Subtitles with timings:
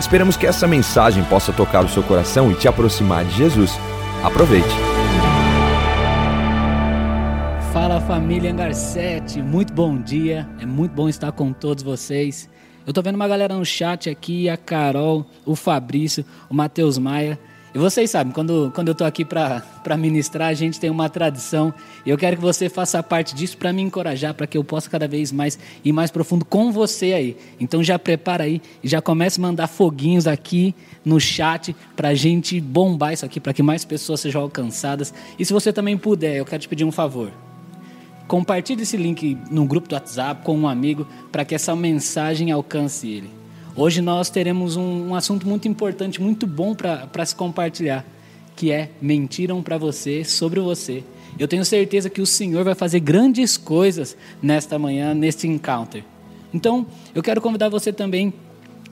[0.00, 3.72] Esperamos que essa mensagem possa tocar o seu coração e te aproximar de Jesus.
[4.22, 4.68] Aproveite.
[7.72, 12.48] Fala família 7, muito bom dia, é muito bom estar com todos vocês.
[12.86, 17.38] Eu tô vendo uma galera no chat aqui, a Carol, o Fabrício, o Matheus Maia.
[17.78, 21.72] E vocês sabem, quando, quando eu estou aqui para ministrar, a gente tem uma tradição.
[22.04, 24.90] E eu quero que você faça parte disso para me encorajar, para que eu possa
[24.90, 27.36] cada vez mais ir mais profundo com você aí.
[27.60, 32.60] Então já prepara aí já comece a mandar foguinhos aqui no chat para a gente
[32.60, 35.14] bombar isso aqui, para que mais pessoas sejam alcançadas.
[35.38, 37.30] E se você também puder, eu quero te pedir um favor.
[38.26, 43.06] Compartilhe esse link no grupo do WhatsApp com um amigo para que essa mensagem alcance
[43.08, 43.37] ele.
[43.78, 48.04] Hoje nós teremos um, um assunto muito importante, muito bom para se compartilhar,
[48.56, 51.04] que é mentiram para você sobre você.
[51.38, 56.02] Eu tenho certeza que o Senhor vai fazer grandes coisas nesta manhã, neste encounter.
[56.52, 58.34] Então, eu quero convidar você também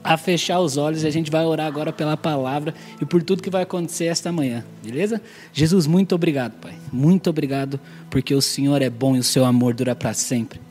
[0.01, 3.43] a fechar os olhos e a gente vai orar agora pela palavra e por tudo
[3.43, 5.21] que vai acontecer esta manhã, beleza?
[5.51, 6.75] Jesus, muito obrigado, Pai.
[6.93, 7.77] Muito obrigado
[8.09, 10.66] porque o Senhor é bom e o seu amor dura para sempre.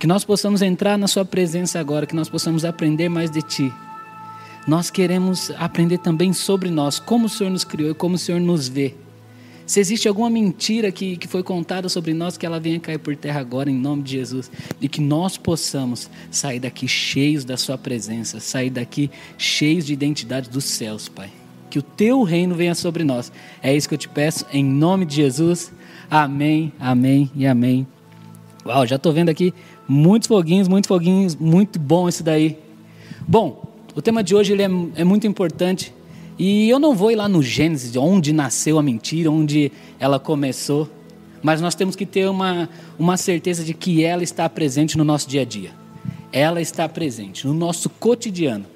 [0.00, 3.70] Que nós possamos entrar na Sua presença agora, que nós possamos aprender mais de Ti.
[4.66, 8.40] Nós queremos aprender também sobre nós, como o Senhor nos criou e como o Senhor
[8.40, 8.94] nos vê.
[9.66, 13.14] Se existe alguma mentira que, que foi contada sobre nós, que ela venha cair por
[13.14, 14.50] terra agora, em nome de Jesus.
[14.80, 20.48] E que nós possamos sair daqui cheios da Sua presença, sair daqui cheios de identidade
[20.48, 21.30] dos céus, Pai.
[21.68, 23.30] Que o Teu reino venha sobre nós.
[23.62, 25.70] É isso que eu te peço, em nome de Jesus.
[26.10, 27.86] Amém, amém e amém.
[28.64, 29.54] Uau, já estou vendo aqui
[29.92, 32.56] Muitos foguinhos, muitos foguinhos, muito bom isso daí.
[33.26, 35.92] Bom, o tema de hoje ele é, é muito importante
[36.38, 40.88] e eu não vou ir lá no Gênesis, onde nasceu a mentira, onde ela começou,
[41.42, 45.28] mas nós temos que ter uma, uma certeza de que ela está presente no nosso
[45.28, 45.72] dia a dia.
[46.32, 48.66] Ela está presente no nosso cotidiano.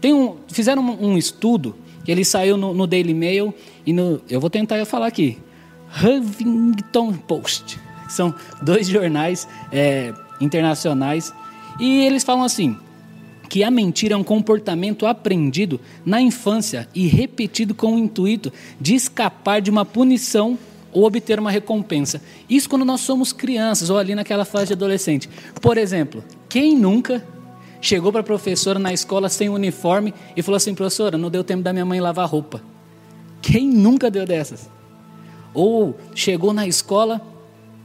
[0.00, 1.74] Tem um, fizeram um, um estudo
[2.06, 3.54] ele saiu no, no Daily Mail
[3.84, 5.38] e no, eu vou tentar falar aqui,
[6.02, 7.78] Huffington Post.
[8.08, 11.32] São dois jornais é, internacionais.
[11.80, 12.76] E eles falam assim:
[13.52, 18.50] que a mentira é um comportamento aprendido na infância e repetido com o intuito
[18.80, 20.58] de escapar de uma punição
[20.90, 22.22] ou obter uma recompensa.
[22.48, 25.28] Isso quando nós somos crianças ou ali naquela fase de adolescente.
[25.60, 27.22] Por exemplo, quem nunca
[27.78, 31.62] chegou para a professora na escola sem uniforme e falou assim: professora, não deu tempo
[31.62, 32.62] da minha mãe lavar roupa?
[33.42, 34.70] Quem nunca deu dessas?
[35.52, 37.20] Ou chegou na escola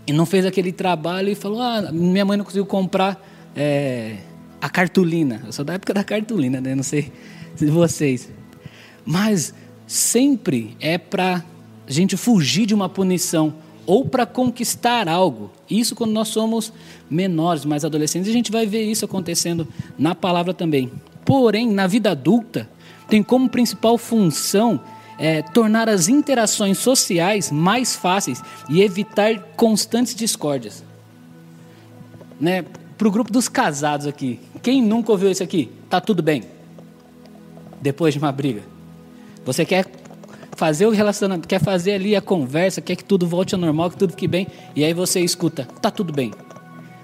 [0.08, 3.22] e não fez aquele trabalho e falou: Ah, minha mãe não conseguiu comprar
[3.56, 4.16] é,
[4.62, 5.44] a cartolina.
[5.46, 6.74] Eu sou da época da cartolina, né?
[6.74, 7.12] Não sei
[7.56, 8.32] se vocês.
[9.06, 9.54] Mas
[9.86, 11.44] sempre é para
[11.88, 13.54] a gente fugir de uma punição
[13.86, 15.52] ou para conquistar algo.
[15.70, 16.72] Isso quando nós somos
[17.10, 18.30] menores, mais adolescentes.
[18.30, 20.92] A gente vai ver isso acontecendo na palavra também.
[21.26, 22.70] Porém, na vida adulta,
[23.10, 24.80] tem como principal função
[25.18, 30.84] é, tornar as interações sociais mais fáceis e evitar constantes discórdias.
[32.40, 32.64] Né?
[32.98, 35.72] Para o grupo dos casados aqui, quem nunca ouviu isso aqui?
[35.90, 36.44] Tá tudo bem.
[37.82, 38.64] Depois de uma briga,
[39.46, 39.86] você quer
[40.56, 43.98] fazer o relacionamento, quer fazer ali a conversa, quer que tudo volte ao normal, que
[43.98, 46.34] tudo fique bem, e aí você escuta, tá tudo bem.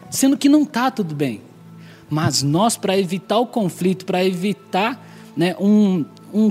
[0.10, 1.42] Sendo que não tá tudo bem.
[2.10, 5.04] Mas nós, para evitar o conflito, para evitar
[5.38, 6.04] né, um,
[6.34, 6.50] um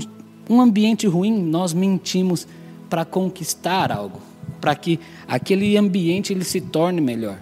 [0.49, 2.47] um ambiente ruim, nós mentimos
[2.89, 4.21] para conquistar algo,
[4.59, 7.39] para que aquele ambiente ele se torne melhor.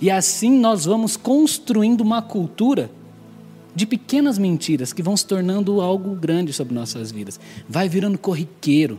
[0.00, 2.90] E assim nós vamos construindo uma cultura
[3.74, 7.40] de pequenas mentiras que vão se tornando algo grande sobre nossas vidas.
[7.68, 8.98] Vai virando corriqueiro.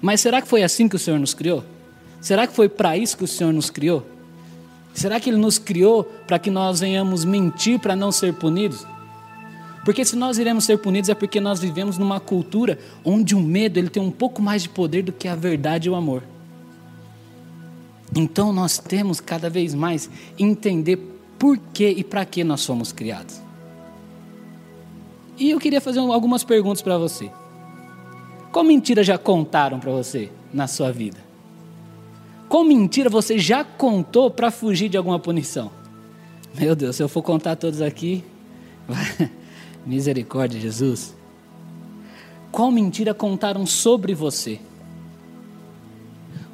[0.00, 1.64] Mas será que foi assim que o Senhor nos criou?
[2.20, 4.06] Será que foi para isso que o Senhor nos criou?
[4.94, 8.86] Será que Ele nos criou para que nós venhamos mentir para não ser punidos?
[9.86, 13.78] Porque se nós iremos ser punidos é porque nós vivemos numa cultura onde o medo
[13.78, 16.24] ele tem um pouco mais de poder do que a verdade e o amor.
[18.12, 20.98] Então nós temos cada vez mais entender
[21.38, 23.40] por que e para que nós somos criados.
[25.38, 27.30] E eu queria fazer algumas perguntas para você.
[28.50, 31.18] Qual mentira já contaram para você na sua vida?
[32.48, 35.70] Qual mentira você já contou para fugir de alguma punição?
[36.58, 38.24] Meu Deus, se eu for contar todos aqui.
[39.86, 41.14] Misericórdia, Jesus.
[42.50, 44.58] qual mentira contaram sobre você?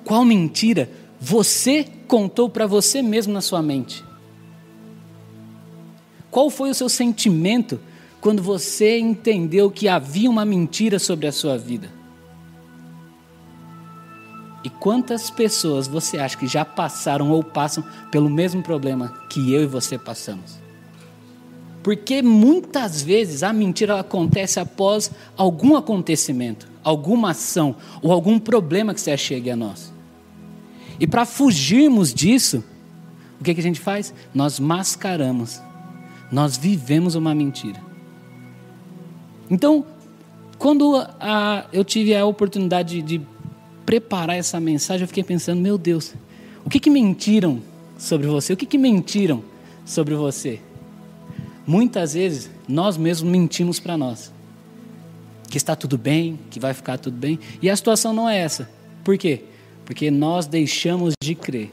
[0.04, 4.04] Qual mentira você contou para você mesmo na sua mente?
[6.30, 7.80] Qual foi o seu sentimento
[8.20, 11.90] quando você entendeu que havia uma mentira sobre a sua vida?
[14.64, 19.62] E quantas pessoas você acha que já passaram ou passam pelo mesmo problema que eu
[19.62, 20.61] e você passamos?
[21.82, 29.00] Porque muitas vezes a mentira acontece após algum acontecimento, alguma ação ou algum problema que
[29.00, 29.92] se achegue a nós.
[31.00, 32.62] E para fugirmos disso,
[33.40, 34.14] o que, que a gente faz?
[34.32, 35.60] Nós mascaramos,
[36.30, 37.80] nós vivemos uma mentira.
[39.50, 39.84] Então,
[40.58, 43.26] quando a, eu tive a oportunidade de, de
[43.84, 46.14] preparar essa mensagem, eu fiquei pensando: meu Deus,
[46.64, 47.60] o que, que mentiram
[47.98, 48.52] sobre você?
[48.52, 49.42] O que, que mentiram
[49.84, 50.60] sobre você?
[51.66, 54.32] Muitas vezes nós mesmos mentimos para nós.
[55.48, 57.38] Que está tudo bem, que vai ficar tudo bem.
[57.60, 58.68] E a situação não é essa.
[59.04, 59.44] Por quê?
[59.84, 61.72] Porque nós deixamos de crer.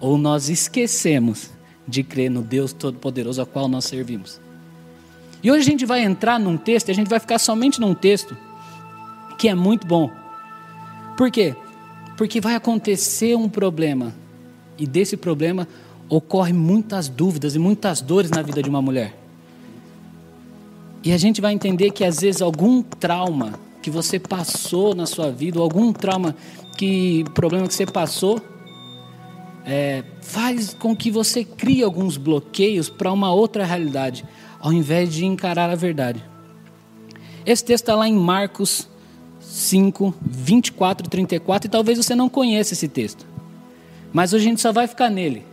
[0.00, 1.50] Ou nós esquecemos
[1.86, 4.40] de crer no Deus Todo-Poderoso ao qual nós servimos.
[5.42, 7.94] E hoje a gente vai entrar num texto, e a gente vai ficar somente num
[7.94, 8.36] texto
[9.38, 10.10] que é muito bom.
[11.16, 11.54] Por quê?
[12.16, 14.14] Porque vai acontecer um problema.
[14.78, 15.66] E desse problema
[16.10, 19.16] ocorrem muitas dúvidas e muitas dores na vida de uma mulher.
[21.02, 25.30] E a gente vai entender que às vezes algum trauma que você passou na sua
[25.30, 26.36] vida, ou algum trauma
[26.76, 28.42] que problema que você passou,
[29.64, 34.24] é, faz com que você crie alguns bloqueios para uma outra realidade,
[34.58, 36.22] ao invés de encarar a verdade.
[37.46, 38.88] Esse texto está lá em Marcos
[39.40, 43.24] 5, 24 e 34, e talvez você não conheça esse texto.
[44.12, 45.49] Mas hoje a gente só vai ficar nele.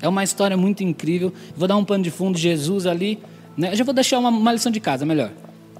[0.00, 1.32] É uma história muito incrível.
[1.56, 3.18] Vou dar um pano de fundo, Jesus ali.
[3.56, 3.72] Né?
[3.72, 5.30] Eu já vou deixar uma, uma lição de casa, melhor.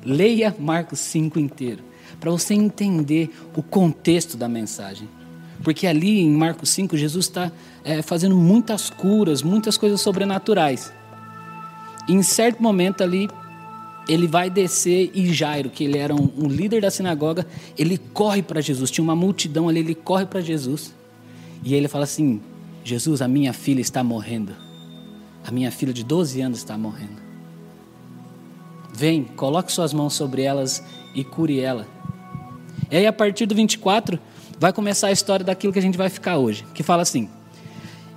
[0.05, 1.83] Leia Marcos 5 inteiro,
[2.21, 5.09] para você entender o contexto da mensagem.
[5.63, 7.51] Porque ali em Marcos 5, Jesus está
[7.85, 10.93] é, fazendo muitas curas, muitas coisas sobrenaturais.
[12.09, 13.29] E em certo momento ali,
[14.09, 17.47] ele vai descer e Jairo, que ele era um, um líder da sinagoga,
[17.77, 18.91] ele corre para Jesus.
[18.91, 20.95] Tinha uma multidão ali, ele corre para Jesus.
[21.65, 22.41] E ele fala assim:
[22.87, 24.55] Jesus, a minha filha está morrendo.
[25.45, 27.21] A minha filha de 12 anos está morrendo.
[28.95, 31.89] Vem, coloque suas mãos sobre elas e cure ela.
[32.89, 34.21] E aí, a partir do 24,
[34.61, 37.29] vai começar a história daquilo que a gente vai ficar hoje, que fala assim: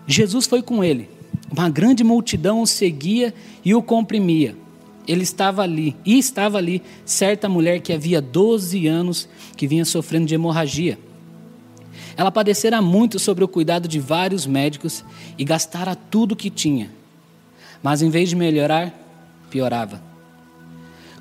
[0.05, 1.09] Jesus foi com ele,
[1.51, 3.33] uma grande multidão o seguia
[3.65, 4.55] e o comprimia.
[5.07, 9.27] Ele estava ali, e estava ali, certa mulher que havia 12 anos
[9.57, 10.99] que vinha sofrendo de hemorragia.
[12.19, 15.05] Ela padecera muito sobre o cuidado de vários médicos
[15.37, 16.91] e gastara tudo o que tinha.
[17.81, 18.93] Mas em vez de melhorar,
[19.49, 20.03] piorava.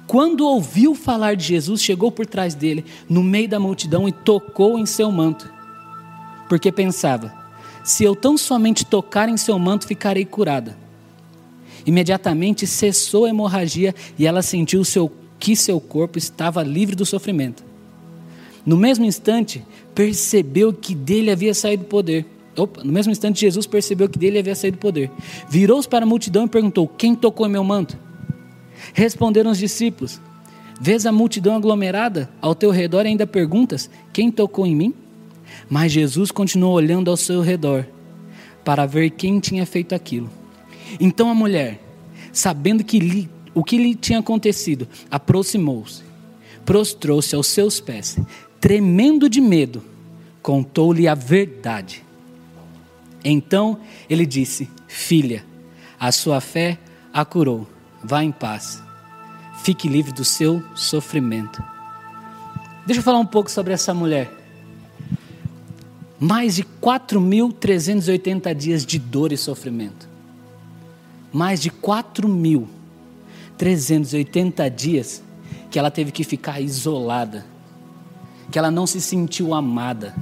[0.09, 4.77] Quando ouviu falar de Jesus, chegou por trás dele, no meio da multidão, e tocou
[4.77, 5.49] em seu manto.
[6.49, 7.33] Porque pensava:
[7.85, 10.77] se eu tão somente tocar em seu manto, ficarei curada.
[11.87, 17.68] Imediatamente cessou a hemorragia e ela sentiu seu, que seu corpo estava livre do sofrimento.
[18.69, 22.26] No mesmo instante, percebeu que dele havia saído poder.
[22.55, 25.11] Opa, no mesmo instante, Jesus percebeu que dele havia saído poder.
[25.49, 27.97] Virou-se para a multidão e perguntou: Quem tocou em meu manto?
[28.93, 30.21] Responderam os discípulos:
[30.78, 34.95] Vês a multidão aglomerada ao teu redor e ainda perguntas: Quem tocou em mim?
[35.71, 37.87] Mas Jesus continuou olhando ao seu redor
[38.66, 40.28] para ver quem tinha feito aquilo.
[41.00, 41.81] Então a mulher,
[42.35, 46.02] sabendo que lhe, o que lhe tinha acontecido, aproximou-se,
[46.66, 48.19] prostrou-se aos seus pés,
[48.61, 49.83] tremendo de medo,
[50.43, 52.05] contou-lhe a verdade.
[53.25, 55.45] Então ele disse: Filha,
[55.99, 56.79] a sua fé
[57.12, 57.67] a curou.
[58.03, 58.81] Vá em paz.
[59.62, 61.62] Fique livre do seu sofrimento.
[62.87, 64.31] Deixa eu falar um pouco sobre essa mulher.
[66.21, 70.09] Mais de 4.380 dias de dor e sofrimento.
[71.33, 75.23] Mais de 4.380 dias
[75.71, 77.58] que ela teve que ficar isolada
[78.50, 80.14] que ela não se sentiu amada,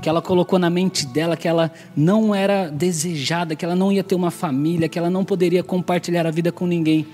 [0.00, 4.04] que ela colocou na mente dela que ela não era desejada, que ela não ia
[4.04, 7.06] ter uma família, que ela não poderia compartilhar a vida com ninguém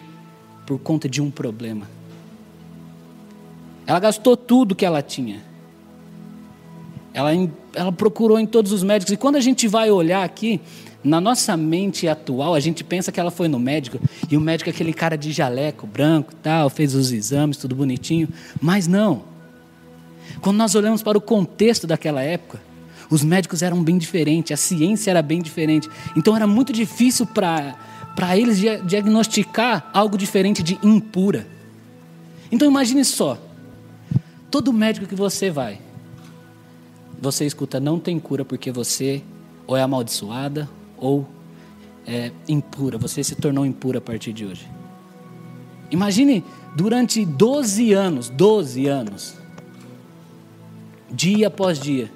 [0.67, 1.89] por conta de um problema.
[3.87, 5.43] Ela gastou tudo que ela tinha.
[7.13, 7.31] Ela,
[7.75, 9.13] ela procurou em todos os médicos.
[9.13, 10.61] E quando a gente vai olhar aqui,
[11.03, 14.71] na nossa mente atual, a gente pensa que ela foi no médico, e o médico
[14.71, 18.29] é aquele cara de jaleco branco tal, fez os exames, tudo bonitinho.
[18.61, 19.34] Mas não.
[20.41, 22.61] Quando nós olhamos para o contexto daquela época,
[23.11, 25.89] os médicos eram bem diferentes, a ciência era bem diferente.
[26.17, 31.47] Então era muito difícil para eles diagnosticar algo diferente de impura.
[32.51, 33.39] Então imagine só,
[34.51, 35.81] todo médico que você vai,
[37.21, 39.23] você escuta não tem cura porque você
[39.67, 41.27] ou é amaldiçoada ou
[42.07, 44.69] é impura, você se tornou impura a partir de hoje.
[45.91, 46.45] Imagine
[46.77, 49.35] durante 12 anos, 12 anos,
[51.15, 52.11] dia após dia,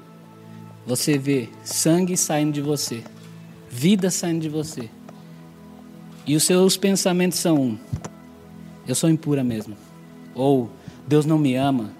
[0.86, 3.02] você vê sangue saindo de você,
[3.70, 4.88] vida saindo de você.
[6.26, 7.78] E os seus pensamentos são:
[8.88, 9.76] eu sou impura mesmo.
[10.34, 10.70] Ou
[11.06, 11.90] Deus não me ama.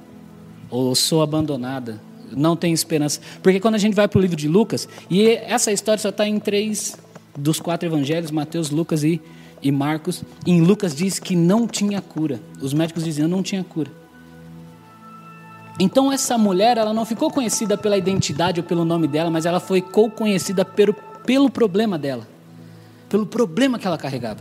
[0.71, 2.01] Ou sou abandonada.
[2.33, 3.21] Não tenho esperança.
[3.43, 6.27] Porque quando a gente vai para o livro de Lucas, e essa história só está
[6.27, 6.97] em três
[7.37, 9.21] dos quatro evangelhos: Mateus, Lucas e,
[9.63, 10.25] e Marcos.
[10.47, 12.41] Em Lucas diz que não tinha cura.
[12.61, 13.91] Os médicos diziam não tinha cura.
[15.79, 19.61] Então essa mulher, ela não ficou conhecida pela identidade ou pelo nome dela, mas ela
[19.61, 20.95] foi conhecida pelo,
[21.25, 22.27] pelo problema dela
[23.09, 24.41] pelo problema que ela carregava.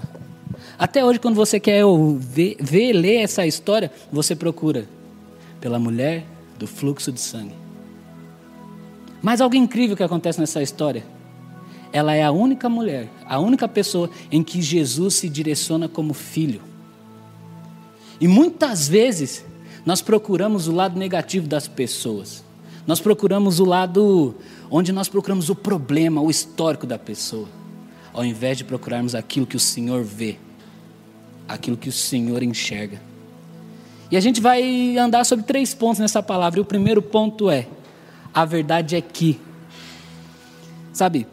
[0.77, 1.83] Até hoje, quando você quer
[2.19, 4.87] ver, ver ler essa história, você procura
[5.59, 6.25] pela mulher
[6.59, 7.53] do fluxo de sangue.
[9.21, 11.03] Mas algo incrível que acontece nessa história.
[11.91, 16.61] Ela é a única mulher, a única pessoa em que Jesus se direciona como filho.
[18.19, 19.45] E muitas vezes
[19.87, 22.43] nós procuramos o lado negativo das pessoas.
[22.85, 24.35] Nós procuramos o lado
[24.69, 27.47] onde nós procuramos o problema, o histórico da pessoa
[28.17, 30.39] ao invés de procurarmos aquilo que o Senhor vê,
[31.47, 32.99] aquilo que o Senhor enxerga.
[34.09, 36.59] E a gente vai andar sobre três pontos nessa palavra.
[36.59, 37.67] E o primeiro ponto é:
[38.33, 39.39] a verdade é que,
[40.91, 41.27] sabe,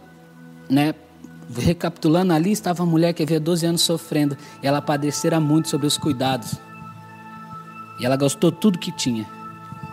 [0.69, 0.95] né?
[1.57, 4.37] Recapitulando ali, estava a mulher que havia 12 anos sofrendo.
[4.63, 6.55] Ela padecera muito sobre os cuidados.
[7.99, 9.27] E ela gastou tudo que tinha.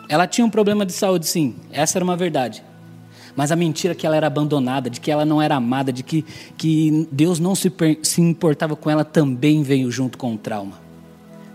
[0.10, 2.64] Ela tinha um problema de saúde, sim, essa era uma verdade.
[3.36, 6.26] Mas a mentira que ela era abandonada, de que ela não era amada, de que,
[6.58, 7.72] que Deus não se,
[8.04, 10.80] se importava com ela, também veio junto com o trauma.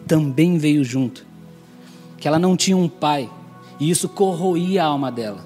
[0.06, 1.26] Também veio junto.
[2.16, 3.28] Que ela não tinha um pai,
[3.78, 5.44] e isso corroía a alma dela.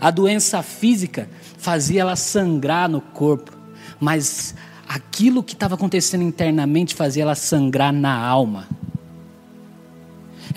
[0.00, 3.52] A doença física fazia ela sangrar no corpo,
[3.98, 4.54] mas
[4.86, 8.68] aquilo que estava acontecendo internamente fazia ela sangrar na alma.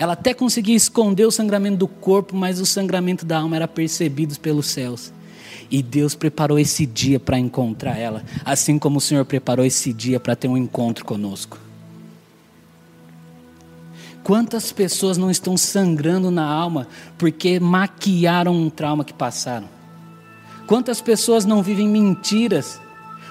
[0.00, 4.40] Ela até conseguia esconder o sangramento do corpo, mas o sangramento da alma era percebido
[4.40, 5.12] pelos céus.
[5.70, 10.18] E Deus preparou esse dia para encontrar ela, assim como o Senhor preparou esse dia
[10.18, 11.58] para ter um encontro conosco.
[14.24, 16.88] Quantas pessoas não estão sangrando na alma
[17.18, 19.68] porque maquiaram um trauma que passaram?
[20.66, 22.80] Quantas pessoas não vivem mentiras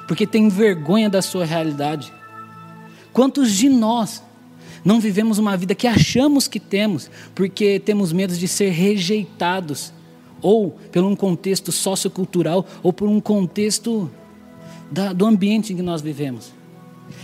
[0.08, 2.14] porque têm vergonha da sua realidade?
[3.12, 4.22] Quantos de nós
[4.84, 9.94] não vivemos uma vida que achamos que temos, porque temos medo de ser rejeitados,
[10.42, 14.10] ou por um contexto sociocultural, ou por um contexto
[14.92, 16.54] da, do ambiente em que nós vivemos.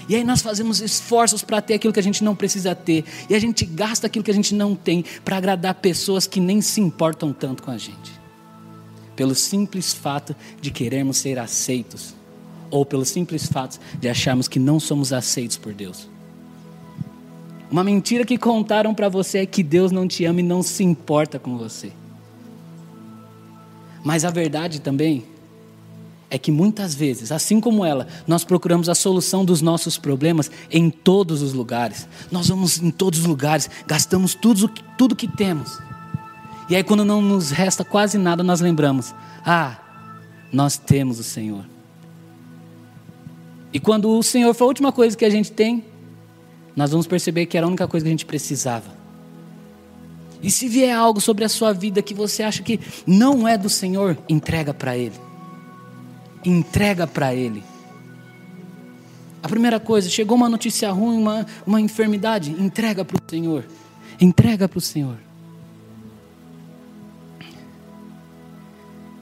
[0.09, 3.35] E aí nós fazemos esforços para ter aquilo que a gente não precisa ter, e
[3.35, 6.81] a gente gasta aquilo que a gente não tem para agradar pessoas que nem se
[6.81, 8.13] importam tanto com a gente.
[9.15, 12.13] Pelo simples fato de querermos ser aceitos,
[12.69, 16.14] ou pelo simples fato de acharmos que não somos aceitos por Deus.
[17.69, 20.83] Uma mentira que contaram para você é que Deus não te ama e não se
[20.83, 21.91] importa com você.
[24.03, 25.25] Mas a verdade também
[26.29, 30.89] é que muitas vezes, assim como ela, nós procuramos a solução dos nossos problemas em
[30.89, 32.07] todos os lugares.
[32.31, 35.79] Nós vamos em todos os lugares, gastamos tudo, tudo que temos.
[36.69, 39.13] E aí, quando não nos resta quase nada, nós lembramos:
[39.45, 39.77] ah,
[40.51, 41.65] nós temos o Senhor.
[43.71, 45.83] E quando o Senhor for a última coisa que a gente tem,
[46.75, 49.05] nós vamos perceber que era a única coisa que a gente precisava.
[50.41, 53.69] E se vier algo sobre a sua vida que você acha que não é do
[53.69, 55.15] Senhor, entrega para Ele.
[56.43, 57.63] Entrega para Ele.
[59.41, 63.65] A primeira coisa, chegou uma notícia ruim, uma, uma enfermidade, entrega para o Senhor.
[64.19, 65.17] Entrega para o Senhor.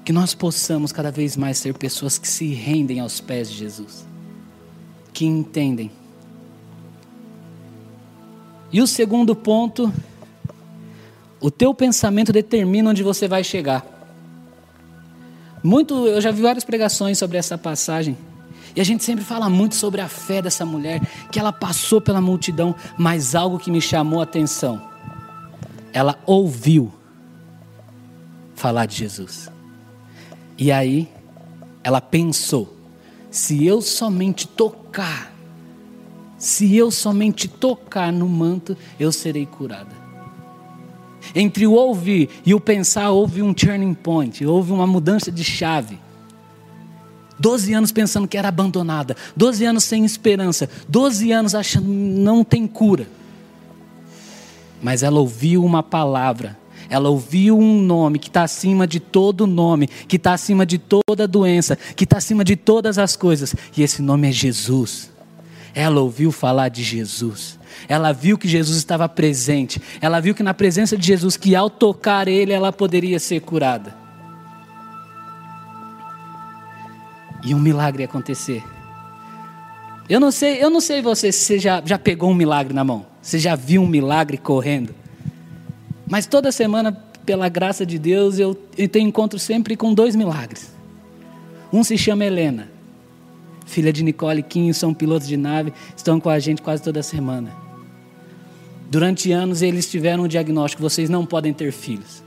[0.03, 4.05] Que nós possamos cada vez mais ser pessoas que se rendem aos pés de Jesus,
[5.13, 5.91] que entendem
[8.73, 9.93] e o segundo ponto,
[11.39, 13.85] o teu pensamento determina onde você vai chegar.
[15.63, 18.17] Muito, eu já vi várias pregações sobre essa passagem.
[18.75, 20.99] E a gente sempre fala muito sobre a fé dessa mulher,
[21.31, 24.81] que ela passou pela multidão, mas algo que me chamou a atenção.
[25.93, 26.91] Ela ouviu
[28.55, 29.51] falar de Jesus.
[30.57, 31.07] E aí,
[31.83, 32.75] ela pensou:
[33.29, 35.32] se eu somente tocar
[36.43, 40.03] se eu somente tocar no manto, eu serei curada.
[41.33, 45.97] Entre o ouvir e o pensar, houve um turning point, houve uma mudança de chave.
[47.39, 52.67] Doze anos pensando que era abandonada, doze anos sem esperança, doze anos achando não tem
[52.67, 53.07] cura.
[54.81, 56.59] mas ela ouviu uma palavra.
[56.89, 61.25] Ela ouviu um nome que está acima de todo nome, que está acima de toda
[61.25, 63.55] doença, que está acima de todas as coisas.
[63.77, 65.12] E esse nome é Jesus.
[65.73, 67.59] Ela ouviu falar de Jesus.
[67.87, 69.81] Ela viu que Jesus estava presente.
[69.99, 73.95] Ela viu que na presença de Jesus, que ao tocar ele, ela poderia ser curada.
[77.43, 78.63] E um milagre acontecer.
[80.07, 82.83] Eu não sei, eu não sei você se você já, já pegou um milagre na
[82.83, 83.05] mão.
[83.21, 84.93] Você já viu um milagre correndo.
[86.07, 86.91] Mas toda semana,
[87.25, 90.71] pela graça de Deus, eu, eu tenho encontro sempre com dois milagres.
[91.71, 92.69] Um se chama Helena,
[93.65, 97.01] filha de Nicole e Quinho, são pilotos de nave, estão com a gente quase toda
[97.03, 97.51] semana.
[98.89, 102.23] Durante anos eles tiveram o diagnóstico: vocês não podem ter filhos.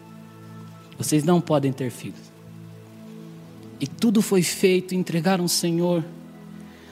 [0.99, 2.33] Vocês não podem ter filhos.
[3.79, 6.03] E tudo foi feito, entregaram o Senhor,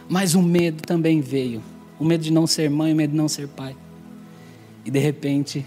[0.08, 1.62] mas o medo também veio
[1.98, 3.74] o medo de não ser mãe, o medo de não ser pai.
[4.84, 5.64] E de repente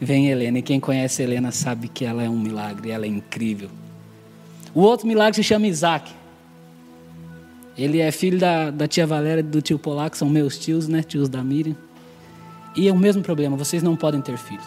[0.00, 3.70] vem Helena, e quem conhece Helena sabe que ela é um milagre, ela é incrível.
[4.74, 6.12] O outro milagre se chama Isaac.
[7.76, 11.02] Ele é filho da, da tia Valéria e do tio Polaco, são meus tios, né?
[11.02, 11.76] Tios da Miriam.
[12.74, 14.66] E é o mesmo problema, vocês não podem ter filhos.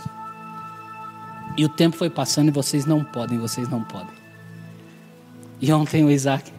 [1.57, 4.13] E o tempo foi passando e vocês não podem, vocês não podem.
[5.61, 6.51] E ontem o Isaac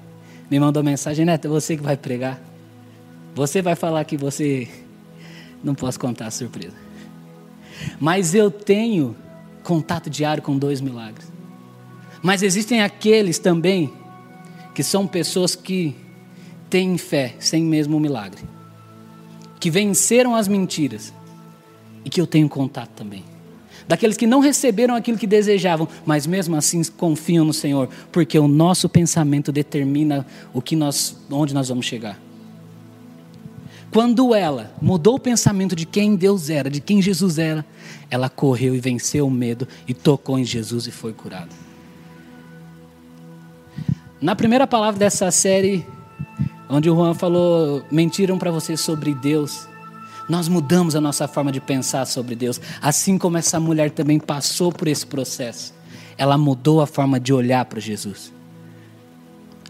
[0.51, 2.41] me mandou mensagem, Neto, é você que vai pregar.
[3.35, 4.69] Você vai falar que você.
[5.63, 6.75] Não posso contar a surpresa.
[7.99, 9.17] Mas eu tenho
[9.63, 11.31] contato diário com dois milagres.
[12.23, 13.93] Mas existem aqueles também
[14.75, 15.97] que são pessoas que
[16.71, 18.43] têm fé sem mesmo o milagre,
[19.59, 21.13] que venceram as mentiras
[22.05, 23.25] e que eu tenho contato também.
[23.87, 28.47] Daqueles que não receberam aquilo que desejavam, mas mesmo assim confiam no Senhor, porque o
[28.47, 30.25] nosso pensamento determina
[30.55, 32.19] o que nós, onde nós vamos chegar.
[33.91, 37.67] Quando ela mudou o pensamento de quem Deus era, de quem Jesus era,
[38.09, 41.49] ela correu e venceu o medo e tocou em Jesus e foi curada.
[44.21, 45.85] Na primeira palavra dessa série,
[46.71, 49.69] onde o Juan falou: mentiram para você sobre Deus.
[50.29, 54.71] Nós mudamos a nossa forma de pensar sobre Deus, assim como essa mulher também passou
[54.71, 55.75] por esse processo.
[56.17, 58.33] Ela mudou a forma de olhar para Jesus.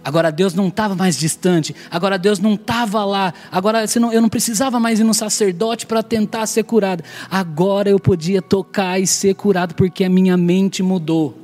[0.04, 4.80] Agora Deus não estava mais distante, agora Deus não estava lá, agora eu não precisava
[4.80, 7.02] mais ir no sacerdote para tentar ser curado.
[7.30, 11.39] Agora eu podia tocar e ser curado porque a minha mente mudou.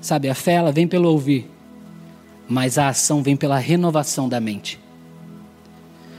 [0.00, 1.50] Sabe, a fé ela vem pelo ouvir,
[2.48, 4.78] mas a ação vem pela renovação da mente.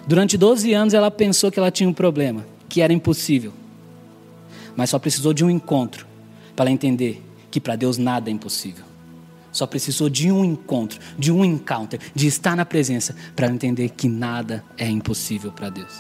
[0.08, 3.54] Durante 12 anos ela pensou que ela tinha um problema, que era impossível
[4.76, 6.06] mas só precisou de um encontro
[6.56, 8.86] para entender que para Deus nada é impossível.
[9.52, 14.08] Só precisou de um encontro, de um encounter, de estar na presença para entender que
[14.08, 15.94] nada é impossível para Deus.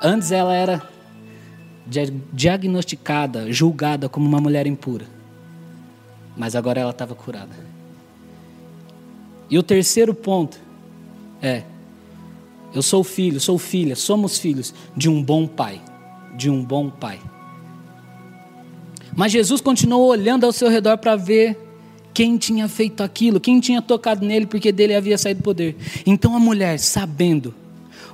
[0.00, 0.82] Antes ela era
[2.32, 5.06] diagnosticada, julgada como uma mulher impura.
[6.36, 7.54] Mas agora ela estava curada.
[9.50, 10.58] E o terceiro ponto
[11.42, 11.64] é
[12.74, 15.80] eu sou filho, sou filha, somos filhos de um bom pai.
[16.36, 17.20] De um bom pai.
[19.14, 21.58] Mas Jesus continuou olhando ao seu redor para ver
[22.14, 25.76] quem tinha feito aquilo, quem tinha tocado nele, porque dele havia saído poder.
[26.06, 27.54] Então a mulher, sabendo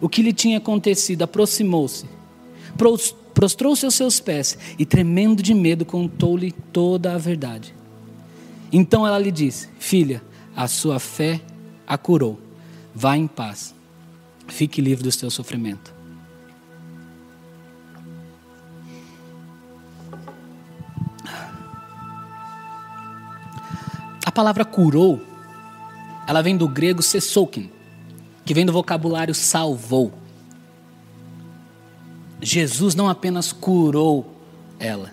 [0.00, 2.04] o que lhe tinha acontecido, aproximou-se,
[3.38, 7.72] prostrou-se aos seus pés e, tremendo de medo, contou-lhe toda a verdade.
[8.72, 10.20] Então ela lhe disse: Filha,
[10.56, 11.40] a sua fé
[11.86, 12.36] a curou.
[12.92, 13.76] Vá em paz
[14.48, 15.94] Fique livre do seu sofrimento.
[24.26, 25.22] A palavra curou,
[26.26, 27.70] ela vem do grego sesoukin,
[28.44, 30.12] que vem do vocabulário salvou.
[32.40, 34.34] Jesus não apenas curou
[34.78, 35.12] ela,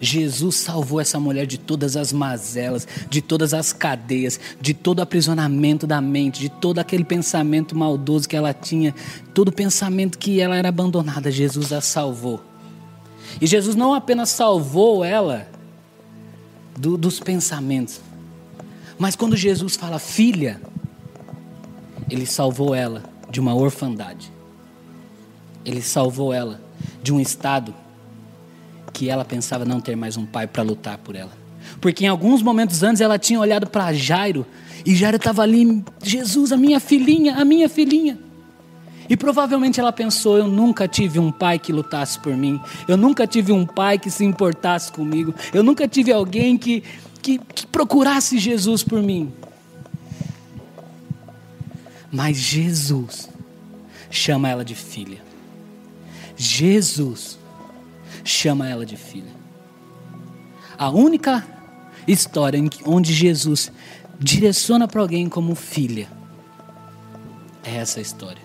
[0.00, 5.86] Jesus salvou essa mulher de todas as mazelas, de todas as cadeias, de todo aprisionamento
[5.86, 8.94] da mente, de todo aquele pensamento maldoso que ela tinha,
[9.32, 11.30] todo pensamento que ela era abandonada.
[11.30, 12.42] Jesus a salvou.
[13.40, 15.48] E Jesus não apenas salvou ela
[16.78, 18.00] do, dos pensamentos,
[18.98, 20.60] mas quando Jesus fala filha,
[22.08, 24.32] ele salvou ela de uma orfandade.
[25.66, 26.60] Ele salvou ela
[27.02, 27.74] de um estado
[28.92, 31.32] que ela pensava não ter mais um pai para lutar por ela.
[31.80, 34.46] Porque em alguns momentos antes ela tinha olhado para Jairo
[34.86, 38.16] e Jairo estava ali, Jesus, a minha filhinha, a minha filhinha.
[39.08, 43.26] E provavelmente ela pensou: eu nunca tive um pai que lutasse por mim, eu nunca
[43.26, 46.84] tive um pai que se importasse comigo, eu nunca tive alguém que,
[47.20, 49.32] que, que procurasse Jesus por mim.
[52.12, 53.28] Mas Jesus
[54.08, 55.25] chama ela de filha.
[56.36, 57.38] Jesus
[58.24, 59.34] chama ela de filha.
[60.78, 61.46] A única
[62.06, 63.72] história onde Jesus
[64.18, 66.08] direciona para alguém como filha
[67.64, 68.42] é essa história.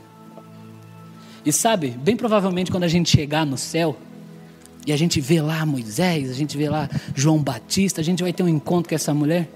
[1.45, 3.97] E sabe, bem provavelmente quando a gente chegar no céu
[4.85, 8.31] e a gente vê lá Moisés, a gente vê lá João Batista, a gente vai
[8.31, 9.49] ter um encontro com essa mulher.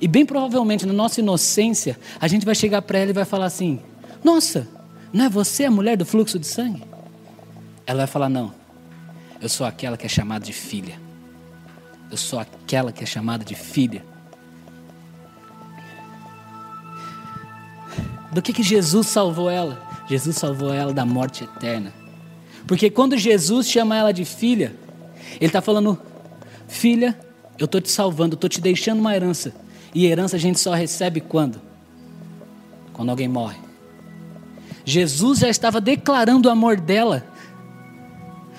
[0.00, 3.46] E bem provavelmente na nossa inocência, a gente vai chegar para ela e vai falar
[3.46, 3.80] assim:
[4.22, 4.66] Nossa,
[5.12, 6.82] não é você a mulher do fluxo de sangue?
[7.86, 8.52] Ela vai falar: Não,
[9.40, 10.98] eu sou aquela que é chamada de filha.
[12.10, 14.04] Eu sou aquela que é chamada de filha.
[18.32, 19.80] Do que, que Jesus salvou ela?
[20.08, 21.92] Jesus salvou ela da morte eterna.
[22.66, 24.74] Porque quando Jesus chama ela de filha,
[25.36, 26.00] Ele está falando:
[26.66, 27.18] Filha,
[27.58, 29.54] eu estou te salvando, estou te deixando uma herança.
[29.94, 31.60] E herança a gente só recebe quando?
[32.92, 33.58] Quando alguém morre.
[34.84, 37.26] Jesus já estava declarando o amor dela,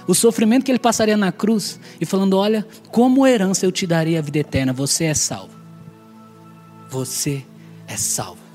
[0.07, 4.19] o sofrimento que ele passaria na cruz, e falando: Olha, como herança eu te daria
[4.19, 5.53] a vida eterna, você é salvo.
[6.89, 7.43] Você
[7.87, 8.45] é salvo.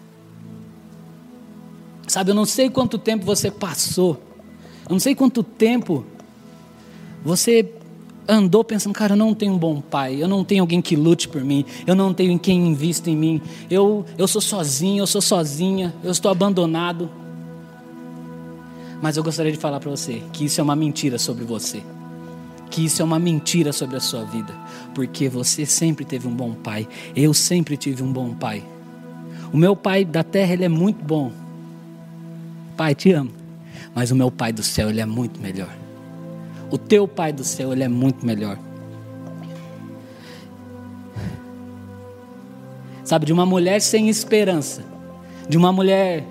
[2.07, 4.21] Sabe, eu não sei quanto tempo você passou,
[4.85, 6.05] eu não sei quanto tempo
[7.25, 7.73] você
[8.27, 11.29] andou pensando, cara, eu não tenho um bom pai, eu não tenho alguém que lute
[11.29, 15.21] por mim, eu não tenho quem invista em mim, eu, eu sou sozinho, eu sou
[15.21, 17.11] sozinha, eu estou abandonado.
[19.01, 21.83] Mas eu gostaria de falar para você que isso é uma mentira sobre você,
[22.71, 24.55] que isso é uma mentira sobre a sua vida,
[24.95, 26.87] porque você sempre teve um bom pai,
[27.17, 28.63] eu sempre tive um bom pai.
[29.53, 31.33] O meu pai da terra, ele é muito bom,
[32.81, 33.31] Pai, te amo.
[33.95, 35.69] Mas o meu Pai do céu, ele é muito melhor.
[36.71, 38.59] O teu Pai do céu, ele é muito melhor.
[43.05, 44.83] Sabe, de uma mulher sem esperança,
[45.47, 46.25] de uma mulher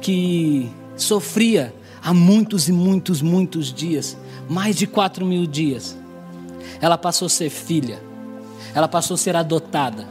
[0.00, 4.16] que sofria há muitos e muitos, muitos dias,
[4.48, 5.96] mais de quatro mil dias.
[6.80, 8.00] Ela passou a ser filha,
[8.74, 10.06] ela passou a ser adotada,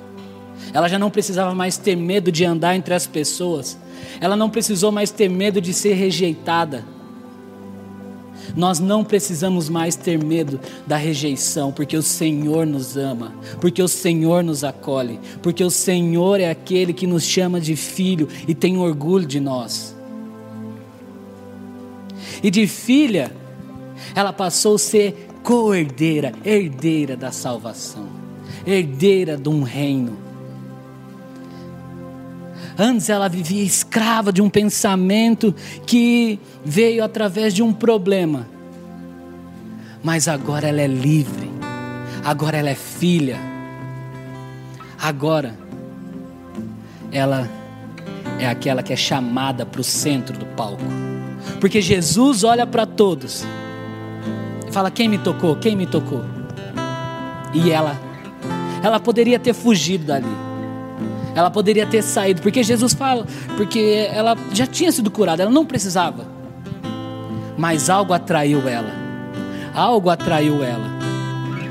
[0.73, 3.77] ela já não precisava mais ter medo de andar entre as pessoas,
[4.19, 6.83] ela não precisou mais ter medo de ser rejeitada.
[8.55, 13.87] Nós não precisamos mais ter medo da rejeição, porque o Senhor nos ama, porque o
[13.87, 18.77] Senhor nos acolhe, porque o Senhor é aquele que nos chama de filho e tem
[18.77, 19.94] orgulho de nós.
[22.45, 23.31] E de filha,
[24.13, 28.07] ela passou a ser co-herdeira, herdeira da salvação,
[28.67, 30.15] herdeira de um reino.
[32.77, 35.55] Antes ela vivia escrava de um pensamento
[35.87, 38.47] que veio através de um problema.
[40.03, 41.49] Mas agora ela é livre.
[42.23, 43.39] Agora ela é filha.
[45.01, 45.57] Agora
[47.11, 47.49] ela
[48.37, 51.14] é aquela que é chamada para o centro do palco.
[51.59, 53.43] Porque Jesus olha para todos
[54.67, 55.55] e fala: Quem me tocou?
[55.55, 56.23] Quem me tocou?
[57.53, 57.99] E ela,
[58.83, 60.45] ela poderia ter fugido dali.
[61.33, 63.25] Ela poderia ter saído, porque Jesus fala,
[63.57, 66.25] porque ela já tinha sido curada, ela não precisava.
[67.57, 68.91] Mas algo atraiu ela.
[69.73, 70.89] Algo atraiu ela.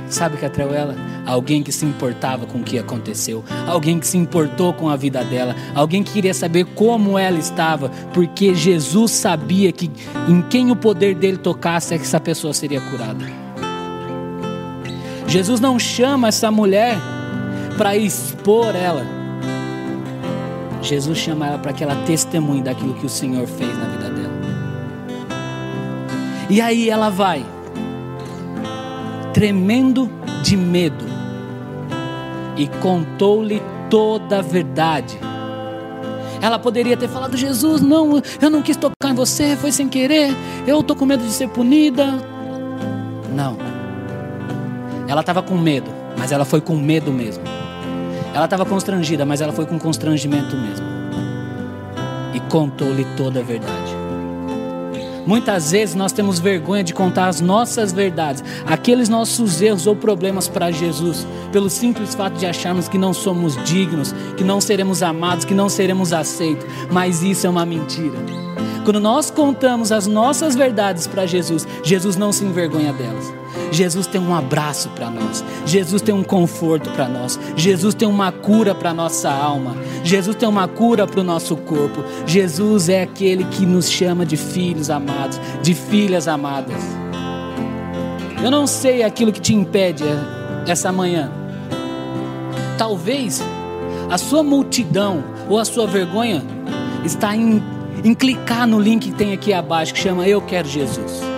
[0.09, 0.94] Sabe o que atraiu ela?
[1.27, 5.25] Alguém que se importava com o que aconteceu, alguém que se importou com a vida
[5.25, 9.91] dela, alguém que queria saber como ela estava, porque Jesus sabia que
[10.29, 13.25] em quem o poder dele tocasse, é que essa pessoa seria curada.
[15.27, 16.97] Jesus não chama essa mulher
[17.79, 19.05] para expor ela,
[20.85, 24.35] Jesus chama ela para que ela testemunhe daquilo que o Senhor fez na vida dela.
[26.51, 27.45] E aí ela vai,
[29.33, 30.11] tremendo
[30.43, 31.05] de medo,
[32.57, 35.19] e contou-lhe toda a verdade.
[36.40, 40.35] Ela poderia ter falado: Jesus, não, eu não quis tocar em você, foi sem querer,
[40.67, 42.07] eu estou com medo de ser punida.
[43.35, 43.57] Não.
[45.09, 47.43] Ela estava com medo, mas ela foi com medo mesmo.
[48.35, 50.87] Ela estava constrangida, mas ela foi com constrangimento mesmo.
[52.35, 53.84] E contou-lhe toda a verdade.
[55.27, 60.49] Muitas vezes nós temos vergonha de contar as nossas verdades, aqueles nossos erros ou problemas
[60.49, 65.45] para Jesus, pelo simples fato de acharmos que não somos dignos, que não seremos amados,
[65.45, 66.67] que não seremos aceitos.
[66.91, 68.19] Mas isso é uma mentira.
[68.85, 73.43] Quando nós contamos as nossas verdades para Jesus, Jesus não se envergonha delas.
[73.71, 75.45] Jesus tem um abraço para nós.
[75.67, 77.38] Jesus tem um conforto para nós.
[77.57, 79.77] Jesus tem uma cura para nossa alma.
[80.03, 82.05] Jesus tem uma cura para o nosso corpo.
[82.27, 86.83] Jesus é aquele que nos chama de filhos amados, de filhas amadas.
[88.43, 90.05] Eu não sei aquilo que te impede
[90.67, 91.31] essa manhã.
[92.77, 93.43] Talvez
[94.11, 96.43] a sua multidão ou a sua vergonha
[97.05, 97.62] está em,
[98.03, 101.34] em clicar no link que tem aqui abaixo que chama Eu Quero Jesus.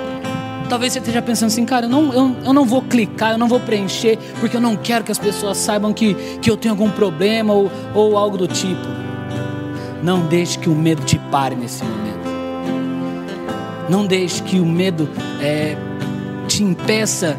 [0.68, 3.46] Talvez você esteja pensando assim, cara, eu não, eu, eu não vou clicar, eu não
[3.46, 6.90] vou preencher, porque eu não quero que as pessoas saibam que, que eu tenho algum
[6.90, 8.86] problema ou, ou algo do tipo.
[10.02, 12.26] Não deixe que o medo te pare nesse momento.
[13.88, 15.08] Não deixe que o medo
[15.40, 15.76] é,
[16.48, 17.38] te impeça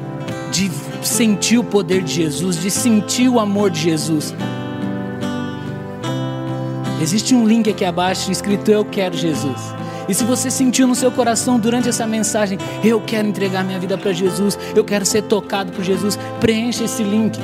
[0.51, 4.33] de sentir o poder de Jesus, de sentir o amor de Jesus.
[7.01, 9.76] Existe um link aqui abaixo escrito Eu Quero Jesus.
[10.07, 13.97] E se você sentiu no seu coração durante essa mensagem, eu quero entregar minha vida
[13.97, 17.37] para Jesus, eu quero ser tocado por Jesus, preencha esse link.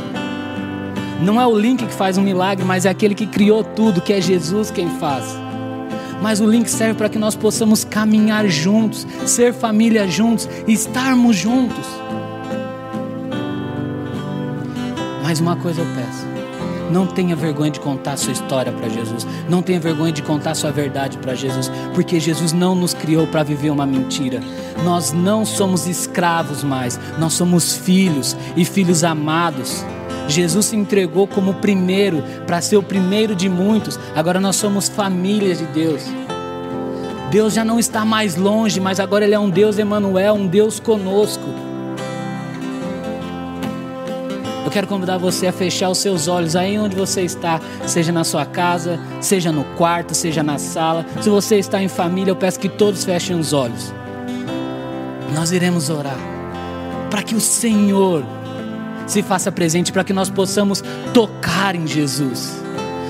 [1.22, 4.14] Não é o link que faz um milagre, mas é aquele que criou tudo, que
[4.14, 5.26] é Jesus quem faz.
[6.22, 11.86] Mas o link serve para que nós possamos caminhar juntos, ser família juntos, estarmos juntos.
[15.22, 16.33] Mais uma coisa eu peço.
[16.94, 19.26] Não tenha vergonha de contar sua história para Jesus.
[19.50, 23.42] Não tenha vergonha de contar sua verdade para Jesus, porque Jesus não nos criou para
[23.42, 24.40] viver uma mentira.
[24.84, 29.84] Nós não somos escravos mais, nós somos filhos e filhos amados.
[30.28, 34.00] Jesus se entregou como o primeiro para ser o primeiro de muitos.
[34.16, 36.04] Agora nós somos família de Deus.
[37.32, 40.80] Deus já não está mais longe, mas agora ele é um Deus Emanuel, um Deus
[40.80, 41.63] conosco
[44.74, 48.44] quero convidar você a fechar os seus olhos aí onde você está, seja na sua
[48.44, 51.06] casa, seja no quarto, seja na sala.
[51.22, 53.94] Se você está em família, eu peço que todos fechem os olhos.
[55.36, 56.18] Nós iremos orar
[57.12, 58.26] para que o Senhor
[59.06, 60.84] se faça presente, para que nós possamos
[61.14, 62.60] tocar em Jesus.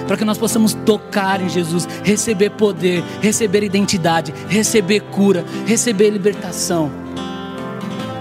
[0.06, 7.03] Para que nós possamos tocar em Jesus, receber poder, receber identidade, receber cura, receber libertação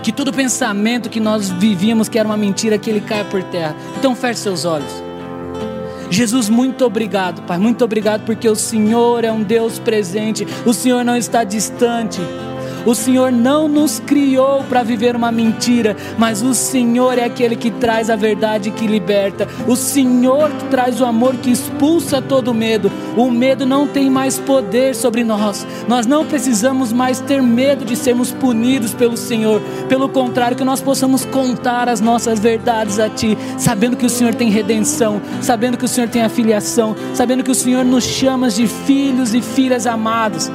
[0.02, 3.76] que todo pensamento que nós vivíamos que era uma mentira, que ele caia por terra.
[3.98, 5.02] Então feche seus olhos.
[6.10, 11.02] Jesus, muito obrigado, Pai, muito obrigado porque o Senhor é um Deus presente, o Senhor
[11.04, 12.20] não está distante.
[12.84, 17.70] O Senhor não nos criou para viver uma mentira, mas o Senhor é aquele que
[17.70, 19.48] traz a verdade que liberta.
[19.68, 22.90] O Senhor que traz o amor que expulsa todo medo.
[23.16, 25.66] O medo não tem mais poder sobre nós.
[25.86, 29.60] Nós não precisamos mais ter medo de sermos punidos pelo Senhor.
[29.88, 34.34] Pelo contrário, que nós possamos contar as nossas verdades a Ti, sabendo que o Senhor
[34.34, 38.66] tem redenção, sabendo que o Senhor tem afiliação, sabendo que o Senhor nos chama de
[38.66, 40.50] filhos e filhas amados.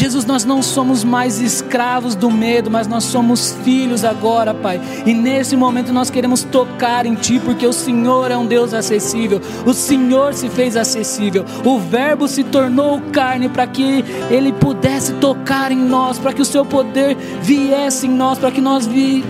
[0.00, 4.80] Jesus, nós não somos mais escravos do medo, mas nós somos filhos agora, Pai.
[5.04, 9.42] E nesse momento nós queremos tocar em Ti, porque o Senhor é um Deus acessível.
[9.66, 11.44] O Senhor se fez acessível.
[11.66, 16.46] O Verbo se tornou carne para que Ele pudesse tocar em nós, para que o
[16.46, 19.22] Seu poder viesse em nós, para que nós vi,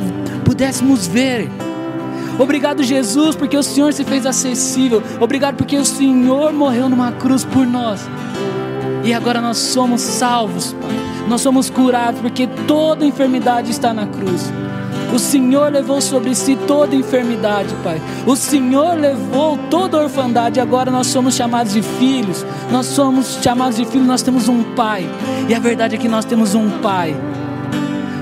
[0.44, 1.50] pudéssemos ver.
[2.38, 5.02] Obrigado, Jesus, porque o Senhor se fez acessível.
[5.18, 8.08] Obrigado, porque o Senhor morreu numa cruz por nós.
[9.04, 10.90] E agora nós somos salvos, Pai.
[11.28, 14.52] Nós somos curados porque toda enfermidade está na cruz.
[15.12, 18.00] O Senhor levou sobre si toda enfermidade, Pai.
[18.26, 20.60] O Senhor levou toda orfandade.
[20.60, 22.44] Agora nós somos chamados de filhos.
[22.70, 24.06] Nós somos chamados de filhos.
[24.06, 25.08] Nós temos um Pai.
[25.48, 27.16] E a verdade é que nós temos um Pai.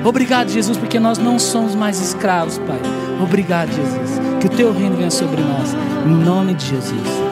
[0.05, 2.81] Obrigado, Jesus, porque nós não somos mais escravos, Pai.
[3.23, 4.21] Obrigado, Jesus.
[4.41, 5.77] Que o Teu reino venha sobre nós.
[6.07, 7.28] Em nome de Jesus.